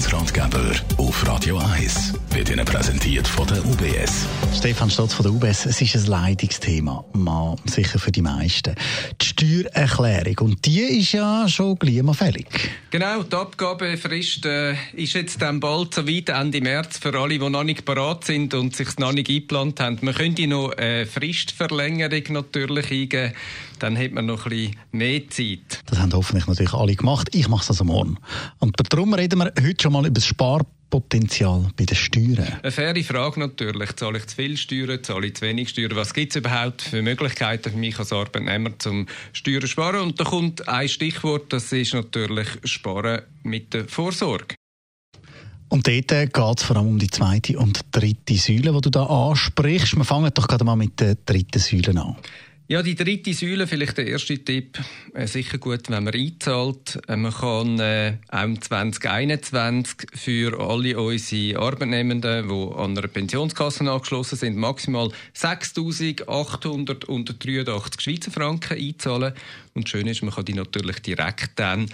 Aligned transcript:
Finanzratgeber 0.00 0.72
auf 0.96 1.26
Radio 1.26 1.58
1 1.58 2.14
wird 2.30 2.48
Ihnen 2.48 2.64
präsentiert 2.64 3.28
von 3.28 3.46
der 3.46 3.58
UBS. 3.66 4.26
Stefan 4.56 4.88
Stotz 4.88 5.12
von 5.12 5.24
der 5.24 5.32
UBS, 5.32 5.66
es 5.66 5.82
ist 5.82 5.94
ein 5.94 6.06
Leidungsthema, 6.06 7.04
mal 7.12 7.56
sicher 7.66 7.98
für 7.98 8.10
die 8.10 8.22
meisten. 8.22 8.74
Die 9.20 9.26
Steuererklärung, 9.26 10.38
und 10.38 10.64
die 10.64 10.80
ist 10.80 11.12
ja 11.12 11.46
schon 11.48 11.78
klimafällig. 11.78 12.46
Genau, 12.90 13.22
die 13.22 13.36
Abgabefrist 13.36 14.46
äh, 14.46 14.74
ist 14.94 15.12
jetzt 15.12 15.42
dann 15.42 15.60
bald 15.60 15.92
so 15.92 16.08
weit, 16.08 16.30
Ende 16.30 16.62
März, 16.62 16.96
für 16.96 17.14
alle, 17.18 17.38
die 17.38 17.50
noch 17.50 17.64
nicht 17.64 17.84
parat 17.84 18.24
sind 18.24 18.54
und 18.54 18.74
sich 18.74 18.96
noch 18.98 19.12
nicht 19.12 19.28
eingeplant 19.28 19.80
haben. 19.80 19.98
Man 20.00 20.14
könnte 20.14 20.46
noch 20.46 20.72
eine 20.72 21.04
Fristverlängerung 21.04 22.22
natürlich 22.30 22.90
eingeben, 22.90 23.34
dann 23.80 23.98
hat 23.98 24.12
man 24.12 24.26
noch 24.26 24.46
ein 24.46 24.50
bisschen 24.50 24.76
mehr 24.92 25.28
Zeit. 25.30 25.82
Das 25.86 25.98
haben 25.98 26.12
hoffentlich 26.12 26.46
natürlich 26.46 26.74
alle 26.74 26.94
gemacht. 26.94 27.28
Ich 27.32 27.48
mache 27.48 27.62
es 27.62 27.70
also 27.70 27.84
morgen. 27.84 28.18
Und 28.58 28.76
darum 28.92 29.14
reden 29.14 29.38
wir 29.38 29.46
heute 29.46 29.82
schon 29.82 29.89
mal 29.90 30.06
über 30.06 30.14
das 30.14 30.26
Spar 30.26 30.64
Potenzial 30.90 31.68
bei 31.76 31.84
den 31.84 31.96
Steuern? 31.96 32.58
Eine 32.62 32.72
faire 32.72 33.02
Frage 33.04 33.40
natürlich. 33.40 33.94
Zahle 33.96 34.18
ich 34.18 34.26
zu 34.26 34.36
viel 34.36 34.56
Steuern, 34.56 35.02
zahle 35.02 35.28
ich 35.28 35.36
zu 35.36 35.42
wenig 35.42 35.68
Steuern? 35.68 35.94
Was 35.94 36.12
gibt 36.12 36.32
es 36.32 36.36
überhaupt 36.36 36.82
für 36.82 37.00
Möglichkeiten 37.00 37.70
für 37.70 37.78
mich 37.78 37.98
als 37.98 38.12
Arbeitnehmer 38.12 38.76
zum 38.78 39.06
Steuern 39.32 39.68
sparen? 39.68 40.00
Und 40.00 40.18
da 40.20 40.24
kommt 40.24 40.68
ein 40.68 40.88
Stichwort, 40.88 41.52
das 41.52 41.72
ist 41.72 41.94
natürlich 41.94 42.48
Sparen 42.64 43.22
mit 43.44 43.72
der 43.72 43.88
Vorsorge. 43.88 44.56
Und 45.68 45.86
dort 45.86 46.08
geht 46.08 46.58
es 46.58 46.64
vor 46.64 46.76
allem 46.76 46.88
um 46.88 46.98
die 46.98 47.10
zweite 47.10 47.56
und 47.56 47.80
dritte 47.92 48.34
Säule, 48.34 48.72
die 48.72 48.80
du 48.80 48.90
da 48.90 49.04
ansprichst. 49.04 49.96
Wir 49.96 50.04
fangen 50.04 50.32
doch 50.34 50.48
gerade 50.48 50.64
mal 50.64 50.74
mit 50.74 50.98
der 50.98 51.14
dritten 51.14 51.60
Säule 51.60 52.00
an. 52.00 52.16
Ja, 52.70 52.82
die 52.84 52.94
dritte 52.94 53.34
Säule, 53.34 53.66
vielleicht 53.66 53.98
der 53.98 54.06
erste 54.06 54.38
Tipp, 54.38 54.78
äh, 55.12 55.26
sicher 55.26 55.58
gut, 55.58 55.90
wenn 55.90 56.04
man 56.04 56.14
einzahlt. 56.14 57.00
Äh, 57.08 57.16
man 57.16 57.34
kann 57.34 57.80
äh, 57.80 58.18
auch 58.28 58.60
2021 58.60 60.06
für 60.14 60.60
alle 60.60 60.96
unsere 60.96 61.58
Arbeitnehmenden, 61.58 62.48
die 62.48 62.74
an 62.76 62.96
einer 62.96 63.08
Pensionskasse 63.08 63.90
angeschlossen 63.90 64.38
sind, 64.38 64.56
maximal 64.56 65.10
6'883 65.36 68.00
Schweizer 68.00 68.30
Franken 68.30 68.78
einzahlen. 68.78 69.34
Und 69.74 69.88
schön 69.88 70.06
ist, 70.06 70.22
man 70.22 70.32
kann 70.32 70.44
die 70.44 70.54
natürlich 70.54 71.00
direkt 71.00 71.50
dann 71.56 71.90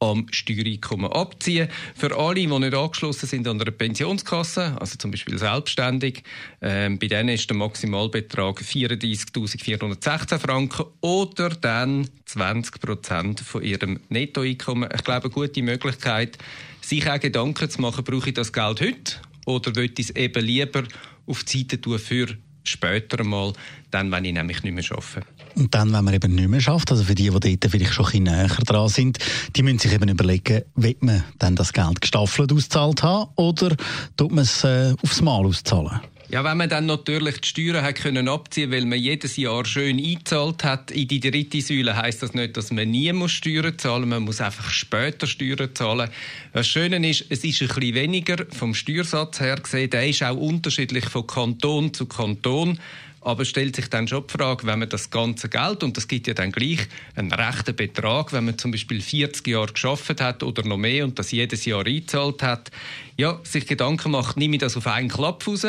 am 0.00 0.26
Steuereinkommen 0.30 1.10
abziehen. 1.10 1.68
Für 1.94 2.16
alle, 2.16 2.34
die 2.34 2.46
nicht 2.46 2.74
angeschlossen 2.74 3.26
sind 3.26 3.48
an 3.48 3.60
einer 3.60 3.70
Pensionskasse, 3.70 4.76
also 4.80 4.96
zum 4.98 5.10
Beispiel 5.10 5.38
selbstständig, 5.38 6.22
äh, 6.60 6.90
bei 6.90 7.06
denen 7.06 7.30
ist 7.30 7.48
der 7.48 7.56
Maximalbetrag 7.56 8.60
34.416 8.60 10.38
Franken 10.38 10.84
oder 11.00 11.50
dann 11.50 12.08
20 12.26 12.80
Prozent 12.80 13.40
von 13.40 13.62
ihrem 13.62 14.00
Nettoeinkommen. 14.08 14.88
Ich 14.94 15.04
glaube, 15.04 15.24
eine 15.24 15.34
gute 15.34 15.62
Möglichkeit, 15.62 16.38
sich 16.80 17.08
auch 17.08 17.20
Gedanken 17.20 17.70
zu 17.70 17.80
machen, 17.80 18.04
brauche 18.04 18.28
ich 18.28 18.34
das 18.34 18.52
Geld 18.52 18.80
heute 18.80 19.16
oder 19.46 19.74
will 19.74 19.90
ich 19.96 20.10
es 20.10 20.10
eben 20.10 20.44
lieber 20.44 20.84
auf 21.26 21.44
die 21.44 21.66
tun 21.66 21.98
für 21.98 22.28
später 22.64 23.20
einmal, 23.20 23.52
dann, 23.90 24.10
wenn 24.10 24.24
ich 24.24 24.32
nämlich 24.32 24.62
nicht 24.62 24.74
mehr 24.74 24.84
arbeite. 24.90 25.26
Und 25.54 25.72
dann, 25.74 25.92
wenn 25.92 26.04
man 26.04 26.14
eben 26.14 26.34
nicht 26.34 26.48
mehr 26.48 26.60
schafft, 26.60 26.90
also 26.90 27.04
für 27.04 27.14
die, 27.14 27.30
die 27.30 27.60
dort 27.60 27.70
vielleicht 27.70 27.94
schon 27.94 28.06
ein 28.06 28.10
bisschen 28.10 28.24
näher 28.24 28.48
dran 28.66 28.88
sind, 28.88 29.18
die 29.54 29.62
müssen 29.62 29.78
sich 29.78 29.92
eben 29.92 30.08
überlegen, 30.08 30.62
will 30.74 30.96
man 31.00 31.22
dann 31.38 31.54
das 31.54 31.72
Geld 31.72 32.00
gestaffelt 32.00 32.52
auszahlt 32.52 33.02
haben 33.02 33.30
oder 33.36 33.76
tut 34.16 34.32
man 34.32 34.42
es 34.42 34.64
äh, 34.64 34.94
aufs 35.02 35.22
Mal 35.22 35.44
auszahlen? 35.44 36.00
Ja, 36.34 36.42
wenn 36.42 36.56
man 36.56 36.68
dann 36.68 36.86
natürlich 36.86 37.42
die 37.42 37.46
Steuern 37.46 37.84
hat 37.84 37.94
können 37.94 38.26
abziehen, 38.26 38.72
weil 38.72 38.86
man 38.86 38.98
jedes 38.98 39.36
Jahr 39.36 39.64
schön 39.64 39.98
eingezahlt 39.98 40.64
hat 40.64 40.90
in 40.90 41.06
die 41.06 41.20
dritte 41.20 41.60
Säule, 41.60 41.96
heißt 41.96 42.24
das 42.24 42.34
nicht, 42.34 42.56
dass 42.56 42.72
man 42.72 42.90
nie 42.90 43.12
muss 43.12 43.30
Steuern 43.30 43.78
zahlen. 43.78 44.08
Man 44.08 44.24
muss 44.24 44.40
einfach 44.40 44.68
später 44.68 45.28
Steuern 45.28 45.72
zahlen. 45.76 46.10
Das 46.52 46.66
Schöne 46.66 47.08
ist, 47.08 47.26
es 47.28 47.44
ist 47.44 47.62
ein 47.62 47.68
bisschen 47.68 47.94
weniger 47.94 48.46
vom 48.50 48.74
Steuersatz 48.74 49.38
her 49.38 49.54
gesehen. 49.62 49.90
Der 49.90 50.08
ist 50.08 50.24
auch 50.24 50.36
unterschiedlich 50.36 51.04
von 51.04 51.24
Kanton 51.24 51.94
zu 51.94 52.06
Kanton. 52.06 52.80
Aber 53.20 53.44
stellt 53.44 53.76
sich 53.76 53.88
dann 53.88 54.08
schon 54.08 54.26
die 54.26 54.32
Frage, 54.32 54.66
wenn 54.66 54.80
man 54.80 54.88
das 54.88 55.10
ganze 55.10 55.48
Geld, 55.48 55.84
und 55.84 55.96
das 55.96 56.08
gibt 56.08 56.26
ja 56.26 56.34
dann 56.34 56.50
gleich 56.50 56.80
einen 57.14 57.32
rechten 57.32 57.76
Betrag, 57.76 58.32
wenn 58.32 58.46
man 58.46 58.58
zum 58.58 58.72
Beispiel 58.72 59.00
40 59.00 59.46
Jahre 59.46 59.72
geschafft 59.72 60.20
hat 60.20 60.42
oder 60.42 60.64
noch 60.64 60.78
mehr 60.78 61.04
und 61.04 61.16
das 61.16 61.30
jedes 61.30 61.64
Jahr 61.64 61.86
eingezahlt 61.86 62.42
hat, 62.42 62.72
ja, 63.16 63.38
sich 63.44 63.68
Gedanken 63.68 64.10
macht, 64.10 64.36
nehme 64.36 64.56
ich 64.56 64.60
das 64.60 64.76
auf 64.76 64.88
einen 64.88 65.08
Klapp 65.08 65.46
raus? 65.46 65.64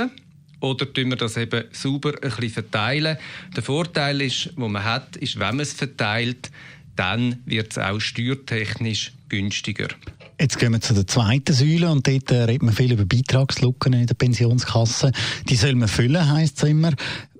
Oder 0.60 0.92
tun 0.92 1.10
wir 1.10 1.18
das 1.18 1.38
eben 1.38 1.66
sauber 1.72 2.14
ein 2.22 2.30
bisschen 2.30 2.50
verteilen? 2.50 3.18
Der 3.56 3.64
Vorteil 3.64 4.22
ist, 4.22 4.52
wo 4.56 4.68
man 4.68 4.84
hat, 4.84 5.16
ist, 5.18 5.40
wenn 5.40 5.58
man 5.58 5.62
es 5.62 5.74
verteilt, 5.74 6.52
dann 6.96 7.42
wird 7.46 7.72
es 7.72 7.78
auch 7.78 8.00
steuertechnisch 8.00 9.12
günstiger. 9.30 9.88
Jetzt 10.40 10.60
gehen 10.60 10.74
wir 10.74 10.82
zu 10.82 10.94
der 10.94 11.08
zweiten 11.08 11.54
Säule 11.54 11.90
und 11.90 12.08
dort 12.08 12.32
äh, 12.32 12.44
redet 12.44 12.64
man 12.64 12.74
viel 12.74 12.92
über 12.92 13.06
Beitragslücken 13.06 13.94
in 13.94 14.06
der 14.06 14.16
Pensionskasse. 14.16 15.12
Die 15.48 15.56
soll 15.56 15.76
man 15.76 15.88
füllen, 15.88 16.30
heisst 16.30 16.62
es 16.62 16.70
immer. 16.70 16.92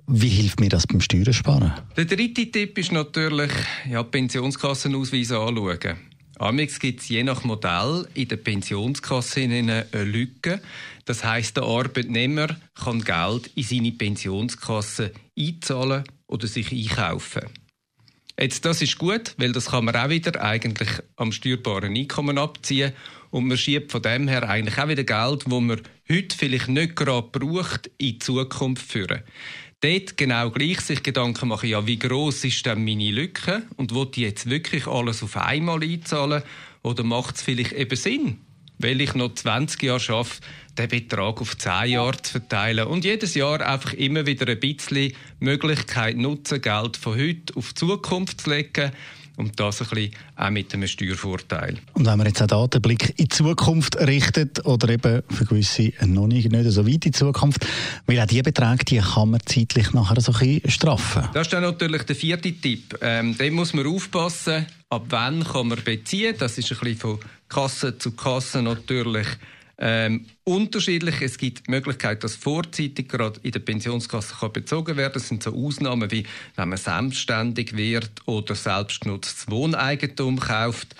Wie 0.06 0.28
hilft 0.28 0.60
mir 0.60 0.68
das 0.68 0.86
beim 0.86 1.00
Steuersparen? 1.00 1.72
Der 1.96 2.04
dritte 2.04 2.50
Tipp 2.50 2.78
ist 2.78 2.92
natürlich, 2.92 3.50
ja, 3.90 4.02
Pensionskassenausweise 4.02 5.38
anschauen. 5.38 5.96
Amix 6.38 6.78
gibt 6.78 7.00
es 7.00 7.08
je 7.08 7.22
nach 7.22 7.44
Modell 7.44 8.06
in 8.14 8.28
der 8.28 8.36
Pensionskasse 8.36 9.40
eine 9.40 9.86
Lücke. 9.92 10.60
Das 11.06 11.24
heißt, 11.24 11.56
der 11.56 11.64
Arbeitnehmer 11.64 12.48
kann 12.74 13.02
Geld 13.02 13.50
in 13.54 13.62
seine 13.62 13.92
Pensionskasse 13.92 15.12
einzahlen 15.38 16.04
oder 16.26 16.46
sich 16.46 16.72
einkaufen. 16.72 17.42
Jetzt, 18.38 18.66
das 18.66 18.82
ist 18.82 18.98
gut, 18.98 19.34
weil 19.38 19.52
das 19.52 19.70
kann 19.70 19.86
man 19.86 19.96
auch 19.96 20.10
wieder 20.10 20.42
eigentlich 20.42 20.90
am 21.16 21.32
steuerbaren 21.32 21.96
Einkommen 21.96 22.36
abziehen 22.36 22.92
und 23.30 23.46
man 23.46 23.56
schiebt 23.56 23.90
von 23.90 24.02
dem 24.02 24.28
her 24.28 24.46
eigentlich 24.48 24.78
auch 24.78 24.88
wieder 24.88 25.04
Geld, 25.04 25.44
wo 25.46 25.60
man 25.60 25.80
heute 26.10 26.36
vielleicht 26.36 26.68
nicht 26.68 26.96
gerade 26.96 27.28
braucht, 27.32 27.86
in 27.96 28.08
die 28.08 28.18
Zukunft 28.18 28.90
führen. 28.90 29.22
Dort 29.80 30.16
genau 30.16 30.50
gleich 30.50 30.80
sich 30.80 31.02
Gedanken 31.02 31.48
machen, 31.48 31.68
ja, 31.68 31.86
wie 31.86 31.98
groß 31.98 32.44
ist 32.44 32.64
denn 32.64 32.84
meine 32.84 33.10
Lücke? 33.10 33.62
Und 33.76 33.94
wo 33.94 34.06
die 34.06 34.22
jetzt 34.22 34.48
wirklich 34.48 34.86
alles 34.86 35.22
auf 35.22 35.36
einmal 35.36 35.82
einzahlen? 35.82 36.42
Oder 36.82 37.04
macht 37.04 37.36
es 37.36 37.42
vielleicht 37.42 37.72
eben 37.72 37.96
Sinn, 37.96 38.38
weil 38.78 39.00
ich 39.00 39.14
noch 39.14 39.34
20 39.34 39.82
Jahre 39.82 40.12
arbeite, 40.14 40.40
den 40.78 40.88
Betrag 40.88 41.40
auf 41.40 41.58
10 41.58 41.90
Jahre 41.90 42.22
zu 42.22 42.32
verteilen 42.32 42.86
und 42.86 43.04
jedes 43.04 43.34
Jahr 43.34 43.60
einfach 43.60 43.92
immer 43.92 44.24
wieder 44.24 44.50
ein 44.50 44.60
bisschen 44.60 45.12
Möglichkeit 45.40 46.16
nutzen, 46.16 46.60
Geld 46.62 46.96
von 46.96 47.18
heute 47.18 47.54
auf 47.56 47.70
die 47.70 47.74
Zukunft 47.74 48.42
zu 48.42 48.50
legen 48.50 48.92
und 49.36 49.58
das 49.60 49.82
ein 49.82 49.88
bisschen 49.88 50.10
auch 50.36 50.50
mit 50.50 50.72
einem 50.74 50.88
Steuervorteil. 50.88 51.78
Und 51.92 52.06
wenn 52.06 52.18
man 52.18 52.26
jetzt 52.26 52.52
auch 52.52 52.68
den 52.68 52.82
Blick 52.82 53.10
in 53.10 53.26
die 53.26 53.28
Zukunft 53.28 53.96
richtet 53.96 54.64
oder 54.64 54.88
eben 54.88 55.22
für 55.28 55.44
gewisse 55.44 55.92
noch 56.04 56.26
nicht, 56.26 56.50
nicht 56.50 56.70
so 56.70 56.86
weit 56.86 56.92
in 56.94 57.00
die 57.00 57.10
Zukunft, 57.12 57.66
weil 58.06 58.20
auch 58.20 58.26
diese 58.26 58.42
Beträge, 58.42 58.84
die 58.84 58.98
kann 58.98 59.30
man 59.30 59.40
zeitlich 59.44 59.92
nachher 59.92 60.20
so 60.20 60.32
ein 60.32 60.38
bisschen 60.38 60.70
straffen. 60.70 61.28
Das 61.34 61.46
ist 61.46 61.52
dann 61.52 61.62
natürlich 61.62 62.02
der 62.02 62.16
vierte 62.16 62.52
Tipp. 62.52 62.98
Ähm, 63.00 63.36
dem 63.36 63.54
muss 63.54 63.74
man 63.74 63.86
aufpassen, 63.86 64.66
ab 64.88 65.06
wann 65.10 65.44
kann 65.44 65.68
man 65.68 65.82
beziehen. 65.84 66.34
Das 66.38 66.58
ist 66.58 66.72
ein 66.72 66.78
bisschen 66.78 66.96
von 66.96 67.18
Kasse 67.48 67.98
zu 67.98 68.12
Kasse 68.12 68.62
natürlich 68.62 69.26
ähm, 69.78 70.26
unterschiedlich. 70.44 71.20
Es 71.20 71.38
gibt 71.38 71.66
die 71.66 71.70
Möglichkeit, 71.70 72.24
dass 72.24 72.34
vorzeitig 72.34 73.08
gerade 73.08 73.40
in 73.42 73.52
der 73.52 73.60
Pensionskasse 73.60 74.36
kann 74.40 74.52
bezogen 74.52 74.96
werden. 74.96 75.14
Das 75.14 75.28
sind 75.28 75.42
so 75.42 75.54
Ausnahmen 75.54 76.10
wie, 76.10 76.24
wenn 76.56 76.68
man 76.68 76.78
selbstständig 76.78 77.76
wird 77.76 78.10
oder 78.26 78.54
selbstgenutztes 78.54 79.50
Wohneigentum 79.50 80.38
kauft. 80.40 80.96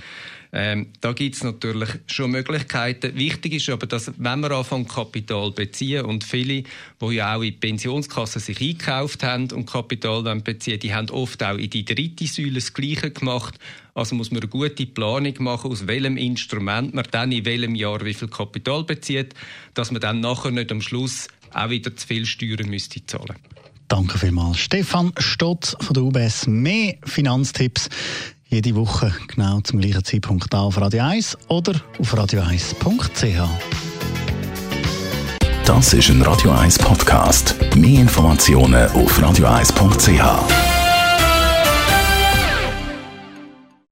Ähm, 0.58 0.86
da 1.02 1.12
gibt 1.12 1.34
es 1.34 1.44
natürlich 1.44 1.90
schon 2.06 2.30
Möglichkeiten. 2.30 3.14
Wichtig 3.14 3.52
ist 3.52 3.68
aber, 3.68 3.86
dass 3.86 4.10
wenn 4.16 4.40
wir 4.40 4.52
anfangen, 4.52 4.88
Kapital 4.88 5.50
beziehen 5.50 6.06
und 6.06 6.24
viele, 6.24 6.62
die 6.98 7.14
ja 7.14 7.36
auch 7.36 7.42
in 7.42 7.60
Pensionskassen 7.60 8.40
sich 8.40 8.58
eingekauft 8.62 9.22
haben 9.22 9.52
und 9.52 9.66
Kapital 9.66 10.22
beziehen, 10.40 10.80
die 10.80 10.94
haben 10.94 11.10
oft 11.10 11.42
auch 11.42 11.58
in 11.58 11.68
die 11.68 11.84
dritte 11.84 12.26
Säule 12.26 12.54
das 12.54 12.72
Gleiche 12.72 13.10
gemacht. 13.10 13.58
Also 13.92 14.14
muss 14.14 14.30
man 14.30 14.40
eine 14.40 14.48
gute 14.48 14.86
Planung 14.86 15.34
machen, 15.40 15.70
aus 15.70 15.86
welchem 15.86 16.16
Instrument 16.16 16.94
man 16.94 17.04
dann 17.10 17.32
in 17.32 17.44
welchem 17.44 17.74
Jahr 17.74 18.02
wie 18.02 18.14
viel 18.14 18.28
Kapital 18.28 18.84
bezieht, 18.84 19.34
dass 19.74 19.90
man 19.90 20.00
dann 20.00 20.20
nachher 20.20 20.52
nicht 20.52 20.72
am 20.72 20.80
Schluss 20.80 21.28
auch 21.52 21.68
wieder 21.68 21.94
zu 21.94 22.06
viel 22.06 22.24
Steuern 22.24 22.70
müsste 22.70 23.04
zahlen. 23.04 23.36
Danke 23.88 24.18
vielmals. 24.18 24.58
Stefan 24.58 25.12
Stotz 25.18 25.76
von 25.80 25.92
der 25.92 26.02
UBS. 26.02 26.46
Mehr 26.46 26.96
Finanztipps 27.04 27.88
jede 28.48 28.74
Woche 28.74 29.12
genau 29.28 29.60
zum 29.60 29.80
gleichen 29.80 30.04
Zeitpunkt 30.04 30.54
auf 30.54 30.80
Radio 30.80 31.02
1 31.04 31.36
oder 31.48 31.74
auf 31.98 32.14
radio1.ch. 32.14 33.48
Das 35.64 35.92
ist 35.92 36.08
ein 36.10 36.22
Radio 36.22 36.52
1 36.52 36.78
Podcast. 36.78 37.56
Mehr 37.74 38.02
Informationen 38.02 38.88
auf 38.90 39.20
radio1.ch. 39.20 40.75